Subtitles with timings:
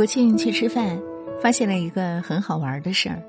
[0.00, 0.98] 国庆去吃饭，
[1.42, 3.22] 发现了一个很好玩的事儿。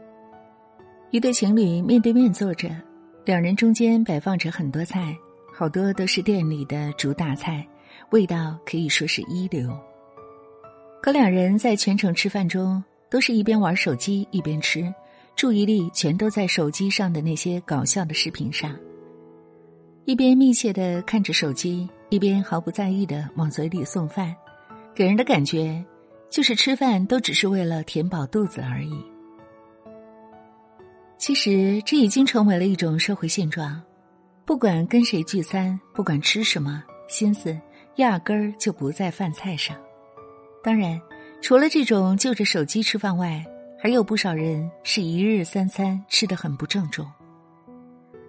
[1.10, 2.70] 一对情侣面对面坐着，
[3.26, 5.14] 两人中间摆放着很多菜，
[5.54, 7.68] 好多都是店里的主打菜，
[8.12, 9.70] 味道可以说是一流。
[11.02, 14.82] 可两人在全程吃饭中，都是一边玩手机一边吃，
[15.36, 18.74] 注意力全都在手机上的那些搞笑的视频上。
[20.06, 24.34] 一边密切的看着手机，一边毫不在意的往嘴里送饭，
[24.96, 25.84] 给人的感觉。
[26.32, 29.04] 就是吃饭都只是为了填饱肚子而已。
[31.18, 33.80] 其实这已经成为了一种社会现状，
[34.46, 37.56] 不管跟谁聚餐，不管吃什么，心思
[37.98, 39.76] 压根儿就不在饭菜上。
[40.64, 41.00] 当然，
[41.42, 43.46] 除了这种就着手机吃饭外，
[43.78, 47.06] 还有不少人是一日三餐吃的很不郑重。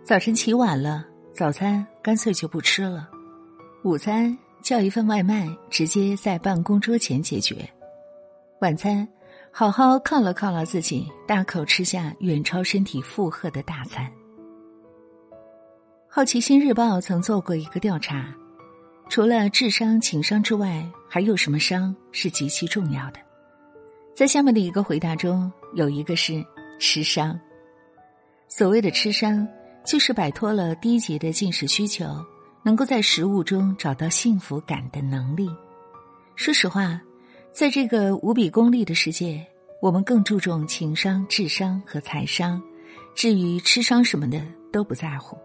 [0.04, 3.08] 早晨起晚了，早餐干脆就不吃了，
[3.84, 7.56] 午餐叫一份外卖，直接在办公桌前解决。
[8.62, 9.06] 晚餐，
[9.50, 14.08] 好好犒劳犒劳自己，大口吃下远超身体负荷的大餐。
[16.08, 18.32] 好奇心日报曾做过一个调查，
[19.08, 23.18] 除了智商、情商之外，还有什么商是极其重要的？
[24.14, 26.34] 在下面的一个回答中，有一个是
[26.78, 27.36] 吃商。
[28.46, 29.44] 所谓的吃商，
[29.84, 32.04] 就是摆脱了低级的进食需求，
[32.62, 35.50] 能够在食物中找到幸福感的能力。
[36.36, 37.00] 说实话。
[37.52, 39.46] 在这个无比功利的世界，
[39.82, 42.60] 我们更注重情商、智商和财商，
[43.14, 45.36] 至于吃商什么的都不在乎。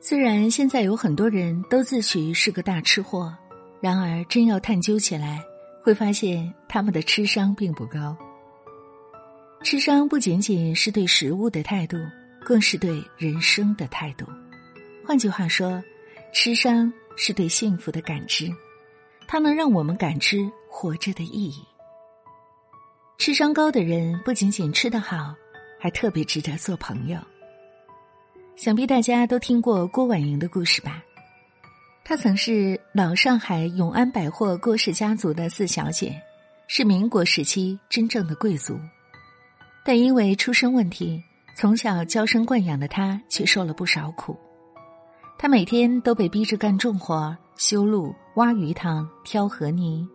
[0.00, 3.36] 虽然现在有很多人都自诩是个大吃货，
[3.82, 5.42] 然而真要探究起来，
[5.84, 8.16] 会发现他们的吃商并不高。
[9.62, 11.98] 吃商不仅仅是对食物的态度，
[12.40, 14.24] 更是对人生的态度。
[15.04, 15.82] 换句话说，
[16.32, 18.50] 吃商是对幸福的感知。
[19.28, 21.64] 它能让我们感知活着的意义。
[23.18, 25.34] 智商高的人不仅仅吃得好，
[25.80, 27.18] 还特别值得做朋友。
[28.54, 31.02] 想必大家都听过郭婉莹的故事吧？
[32.04, 36.20] 她曾是老上海永安百货郭氏家族的四小姐，
[36.68, 38.78] 是民国时期真正的贵族。
[39.84, 41.22] 但因为出身问题，
[41.56, 44.36] 从小娇生惯养的她却受了不少苦。
[45.36, 47.36] 她每天都被逼着干重活。
[47.58, 50.06] 修路、挖鱼塘、挑河泥，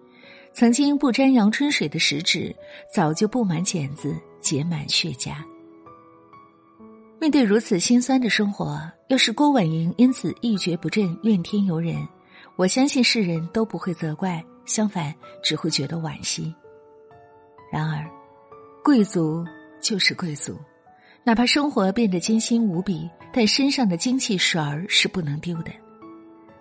[0.54, 2.56] 曾经不沾阳春水的食指，
[2.94, 5.34] 早就布满茧子，结满血痂。
[7.20, 12.08] 面对如此心酸的生活，要是郭婉莹因此一蹶不振、怨天尤人，
[12.58, 16.54] 我相信世人都不会责怪，相反只会觉得惋惜。
[17.72, 18.08] 然而，
[18.84, 19.44] 贵族
[19.82, 20.60] 就是贵族，
[21.24, 25.72] 哪怕生活变得艰辛无比，但身上的精气神儿是不能丢的。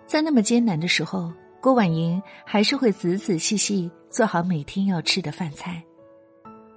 [0.07, 5.81] 在那么艰难的时候，郭婉莹还是会仔仔细细做好每天要吃的饭菜。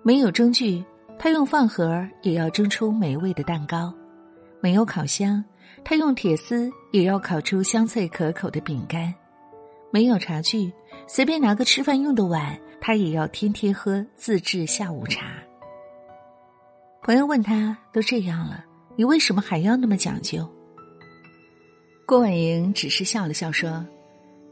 [0.03, 0.85] 没有蒸具，
[1.19, 3.91] 她用饭盒也要蒸出美味的蛋糕；
[4.61, 5.43] 没有烤箱，
[5.83, 9.11] 她用铁丝也要烤出香脆可口的饼干；
[9.91, 10.71] 没有茶具，
[11.09, 15.29] 随便拿个吃饭用的碗，她也要天天喝自制下午茶。
[17.03, 18.65] 朋友问他：“都这样了，
[18.97, 20.47] 你为什么还要那么讲究？”
[22.07, 23.83] 郭婉莹只是笑了笑说：“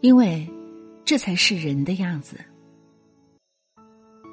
[0.03, 0.45] 因为，
[1.05, 2.37] 这才是人的样子。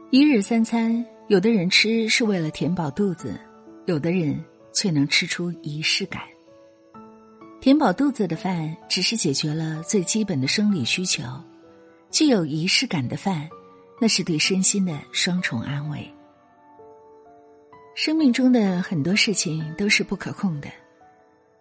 [0.10, 3.40] 一日三餐，有的人吃是为了填饱肚子，
[3.86, 4.44] 有的人
[4.74, 6.24] 却能吃出仪式感。
[7.62, 11.22] 填饱肚子的饭只是解决了最基本的生理需求，
[12.10, 13.48] 具有仪式感的饭，
[14.02, 16.04] 那是对身心的双重安慰。
[17.94, 20.68] 生命中的很多事情都是不可控的。”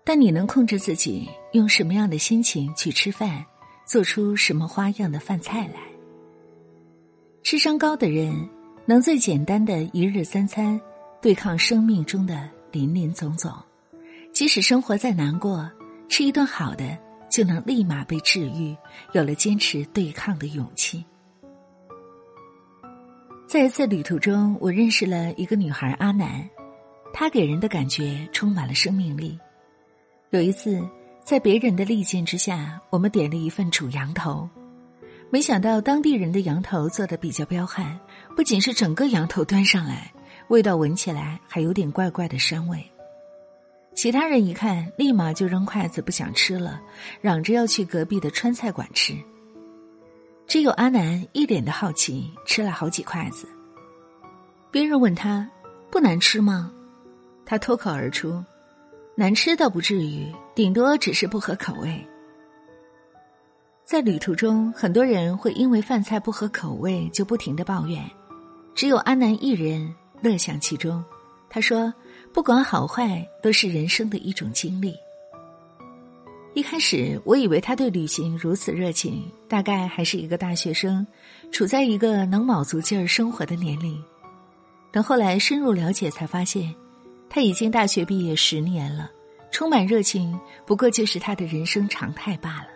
[0.03, 3.45] 但你能控制自己用什么样的心情去吃饭，
[3.89, 5.81] 做出什么花样的饭菜来？
[7.43, 8.47] 智商高的人
[8.85, 10.79] 能最简单的一日三餐
[11.23, 13.51] 对抗生命中的林林总总，
[14.31, 15.67] 即使生活再难过，
[16.07, 16.99] 吃一顿好的
[17.31, 18.77] 就能立马被治愈，
[19.13, 21.03] 有了坚持对抗的勇气。
[23.47, 26.47] 在一次旅途中，我认识了一个女孩阿南，
[27.15, 29.39] 她给人的感觉充满了生命力。
[30.29, 30.79] 有一次，
[31.29, 34.49] 在别人的力荐之下，我们点了一份煮羊头，
[35.29, 38.01] 没想到当地人的羊头做的比较彪悍，
[38.35, 40.11] 不仅是整个羊头端上来，
[40.49, 42.83] 味道闻起来还有点怪怪的膻味。
[43.95, 46.81] 其他人一看，立马就扔筷子不想吃了，
[47.21, 49.15] 嚷着要去隔壁的川菜馆吃。
[50.47, 53.47] 只有阿南一脸的好奇，吃了好几筷子。
[54.71, 55.47] 别人问他
[55.91, 56.73] 不难吃吗？
[57.45, 58.43] 他脱口而出。
[59.19, 62.07] 难吃倒不至于，顶多只是不合口味。
[63.85, 68.09] 在旅途中，很多人会因为饭菜不合口味就不停的抱怨，
[68.77, 69.93] 只有阿南一人
[70.23, 71.05] 乐享其中。
[71.51, 71.93] 他说
[72.33, 74.95] ：“不管好坏，都是人生的一种经历。”
[76.55, 81.05] 一开始，我以为他对旅行如此热情，大概还是一个大学生，
[81.51, 84.01] 处在一个能卯足劲儿生活的年龄。
[84.93, 86.73] 等后来深入了解，才发现，
[87.31, 89.11] 他已经大学毕业十年了，
[89.51, 92.69] 充满热情，不过就是他的人生常态罢了。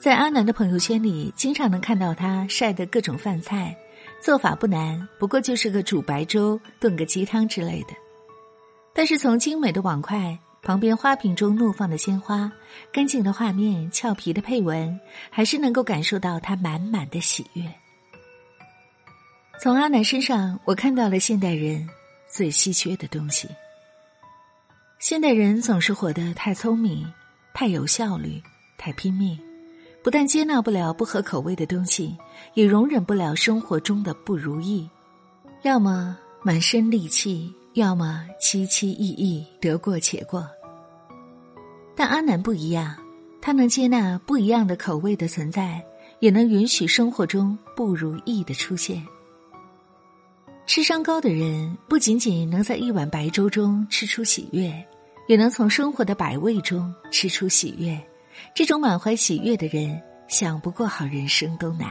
[0.00, 3.76] 在阿南的朋友圈里，经常能看到他晒的各种饭菜，
[4.20, 7.88] 做法不难，不过就是个煮白粥、炖个鸡汤之类的。
[8.94, 10.38] 但是从精美的碗筷。
[10.60, 12.50] 旁边花瓶中怒放的鲜花，
[12.92, 15.00] 干净的画面，俏皮的配文，
[15.30, 17.62] 还是能够感受到他满满的喜悦。
[19.62, 21.88] 从阿南身上，我看到了现代人
[22.28, 23.48] 最稀缺的东西。
[24.98, 27.10] 现代人总是活得太聪明、
[27.54, 28.42] 太有效率、
[28.76, 29.38] 太拼命，
[30.02, 32.16] 不但接纳不了不合口味的东西，
[32.54, 34.88] 也容忍不了生活中的不如意，
[35.62, 40.48] 要么满身戾气，要么凄凄意意，得过且过。
[41.96, 42.96] 但阿南不一样，
[43.40, 45.84] 他能接纳不一样的口味的存在，
[46.20, 49.04] 也能允许生活中不如意的出现。
[50.68, 54.70] 智商高的人不仅仅能在一碗白粥中吃出喜悦，
[55.26, 57.98] 也能从生活的百味中吃出喜悦。
[58.54, 59.98] 这种满怀喜悦的人，
[60.28, 61.88] 想不过好人生都难。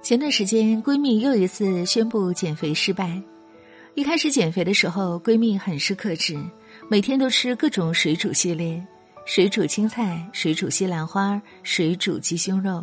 [0.00, 3.22] 前段时间，闺蜜又一次宣布减肥失败。
[3.94, 6.38] 一开始减肥的时候，闺蜜很是克制。
[6.88, 8.82] 每天都吃各种水煮系列，
[9.26, 12.82] 水煮青菜、水煮西兰花、水煮鸡胸肉。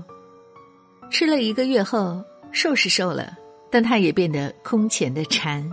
[1.10, 3.37] 吃了一个月后，瘦是瘦了，
[3.70, 5.68] 但他也变得空前的馋。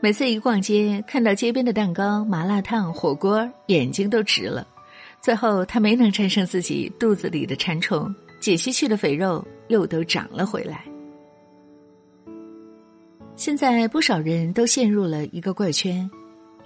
[0.00, 4.66] 每次一逛街，看到街边的蛋糕、麻辣烫、火锅，眼睛都直了。
[5.20, 10.84] 最后，他没能战胜自己肚子里的馋虫，解析去的肥肉又都长了回来。
[13.36, 16.10] 现在不少人都陷入了一个怪圈。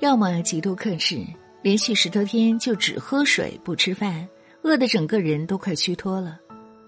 [0.01, 1.21] 要么极度克制，
[1.63, 4.29] 连续十多天就只喝水不吃饭，
[4.63, 6.37] 饿得整个人都快虚脱了；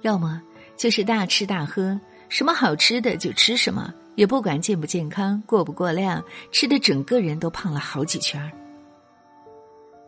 [0.02, 0.42] 要么
[0.76, 8.50] 就是大吃大喝，什么好吃的就吃什么，也不管健不健康、过不过量，吃的整个人都胖了好几圈儿。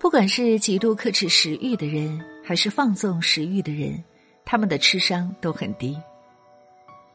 [0.01, 4.03] 不管是极度克制食欲的人，还是放纵食欲的人，
[4.45, 5.97] 他们的吃商都很低。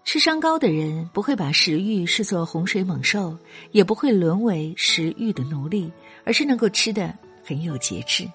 [0.03, 3.37] 吃商高的人不会把食欲视作洪水猛兽，
[3.71, 5.89] 也不会沦为食欲的奴隶，
[6.25, 8.29] 而是能够吃的很有节制。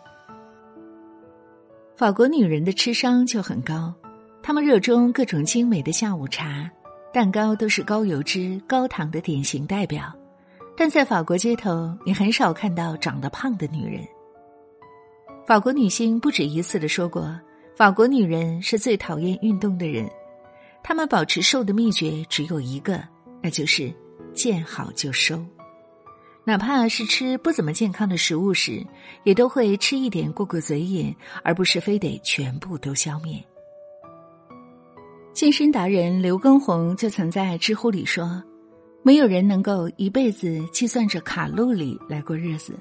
[1.95, 3.93] 法国女人的吃商就很高，
[4.49, 6.71] 他们热衷各种精美的下午茶，
[7.13, 10.11] 蛋糕都是高油脂、高糖的典型代表。
[10.75, 14.03] 但在法国街头，你很少看到长得胖的女人。
[15.47, 17.39] 法国女星不止一次的说过，
[17.77, 20.09] 法国女人是最讨厌运动的人。
[20.83, 23.05] 她们保持瘦的秘诀只有一个，
[23.43, 23.93] 那就是
[24.33, 25.45] 见好就收。
[26.45, 28.83] 哪怕是吃不怎么健康的食物时，
[29.25, 33.45] 也都会吃一点过过嘴瘾，而不是非得全部都消灭。
[35.39, 38.43] 健身达人刘畊宏就曾在知乎里说
[39.05, 42.77] ：“没有人能够一辈子计算着卡路里来过日子。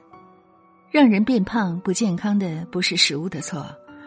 [0.89, 3.63] 让人变胖不健康的不是食物的错，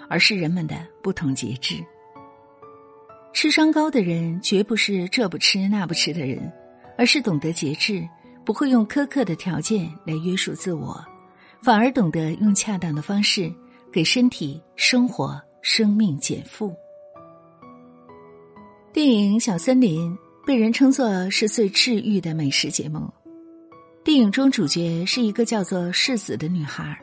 [0.09, 1.77] 而是人们的不同节制。”
[3.33, 6.53] 吃商高的人绝不是这不吃那不吃的人，
[6.99, 8.05] 而是懂得节制，
[8.45, 11.01] 不会用苛刻的条件来约束自我，
[11.63, 13.49] 反而懂得用恰当的方式
[13.93, 16.75] 给身体、生活、生命减负。
[18.93, 20.11] 电影《小森林》
[20.45, 23.09] 被人称作是最治愈的美食节目。
[24.03, 26.99] 电影中主角是一个叫做世子的女孩，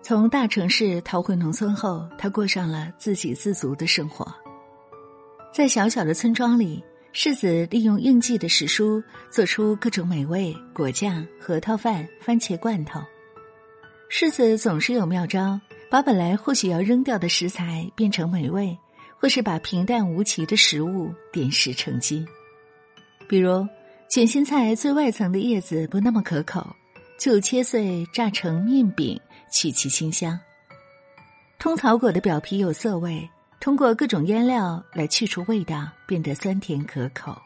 [0.00, 4.26] 从大城市逃回农村后，她过上了自给自足的生活。
[5.52, 12.98] 在小小的村庄里，世子利用应季的时蔬做出各种美味果酱、核桃饭、番茄罐头。
[14.08, 15.60] 世子总是有妙招，
[15.90, 18.74] 把本来或许要扔掉的食材变成美味，
[19.20, 22.26] 或是把平淡无奇的食物点石成金。
[23.28, 23.66] 比如，
[24.08, 26.74] 卷心菜最外层的叶子不那么可口，
[27.18, 29.20] 就切碎炸成面饼，
[29.52, 30.40] 去其清香。
[31.58, 33.28] 通草果的表皮有涩味。
[33.60, 37.38] 通过各种腌料来去除味道，变得酸甜可口。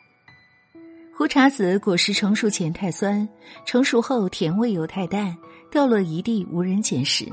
[1.12, 3.28] 胡茶子果实成熟前太酸，
[3.66, 5.36] 成熟后甜味又太淡，
[5.72, 7.26] 掉落一地无人捡拾。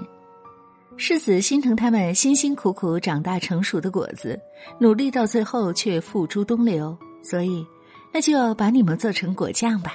[0.98, 4.40] 世子心疼他们辛辛苦苦长大成熟的果子，
[4.80, 7.66] 努力到最后却付诸东流，所以
[8.14, 9.94] 那就要把你们做成果酱吧。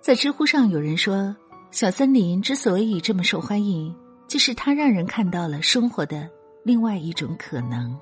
[0.00, 1.34] 在知乎上有人说，
[1.70, 3.94] 小森林之所以这么受欢迎。
[4.28, 6.28] 就是它让人看到了生活的
[6.64, 7.96] 另外一种可能。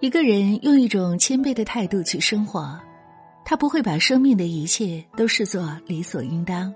[0.00, 2.78] 一个人用一种谦卑的态度去生活，
[3.42, 6.74] 他不会把生命的一切都视作理所应当，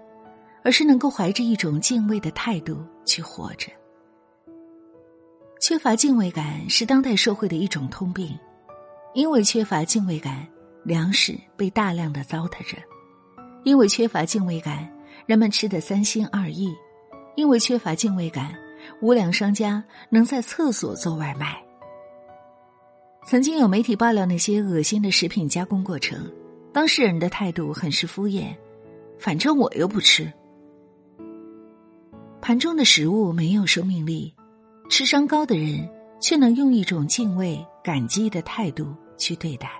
[0.64, 3.68] 而是能够怀着一种敬畏的态度去活着。
[5.60, 8.36] 缺乏敬畏感是当代社会的一种通病，
[9.14, 10.46] 因为缺乏敬畏感，
[10.84, 12.76] 粮食被大量的糟蹋着；
[13.62, 14.92] 因为缺乏敬畏感，
[15.24, 16.74] 人们吃的三心二意；
[17.36, 18.52] 因为缺乏敬畏感，
[19.00, 21.62] 无良商家能在厕所做外卖。
[23.24, 26.28] 曾经有媒体爆料那些恶心的食品加工过程，
[26.72, 28.52] 当事人的态度很是敷衍，
[29.16, 30.30] 反正我又不吃。
[32.42, 34.34] 盘中的食物没有生命力，
[34.90, 35.88] 智商高的人
[36.20, 39.70] 却能用一种敬畏、感激的态度去对待。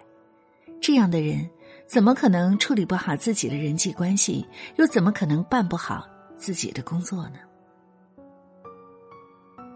[0.81, 1.51] 这样的人
[1.89, 7.41] 怎么可能处理不好自己的人际关系，又怎么可能办不好自己的工作呢？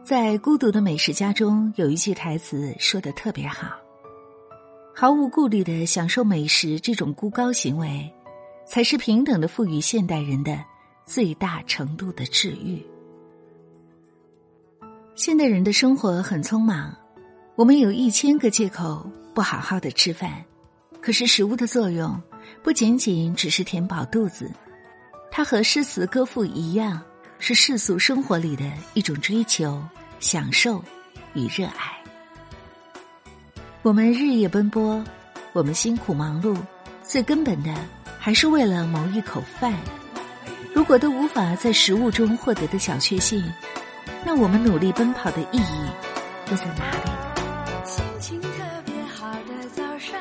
[0.04, 3.72] 在《孤独的美食家》中，有一句台词说的特别好
[4.94, 8.08] ：“毫无顾虑的享受美食这种孤高行为，
[8.64, 10.64] 才是平等的赋予现代人的
[11.06, 12.84] 最大程度的治愈。”
[15.16, 16.94] 现代人的生活很匆忙，
[17.54, 20.44] 我们有一千个借口不好好的吃饭，
[21.00, 22.20] 可是食物的作用
[22.62, 24.52] 不仅仅只是填饱肚子，
[25.30, 27.02] 它和诗词歌赋一样。
[27.38, 29.78] 是世俗生活里的一种追求、
[30.20, 30.82] 享受
[31.34, 32.02] 与热爱。
[33.82, 35.04] 我们日夜奔波，
[35.52, 36.56] 我们辛苦忙碌，
[37.02, 37.74] 最根本的
[38.18, 39.78] 还是为了谋一口饭。
[40.76, 43.42] 如果都无法在食物中获得的小确幸，
[44.26, 45.86] 那我们努力奔跑的意义
[46.50, 47.10] 又在哪里？
[47.82, 48.48] 心情特
[48.84, 50.20] 别好的早上，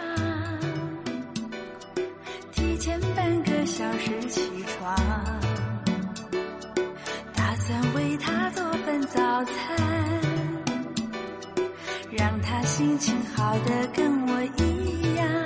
[2.54, 4.96] 提前半个小时起床。
[7.36, 9.54] 打算为他做份早餐，
[12.12, 15.45] 让他心情好的跟我一样。